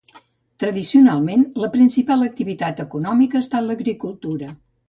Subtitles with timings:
[0.63, 4.53] Tradicionalment, la principal activitat econòmica ha estat l'agricultura.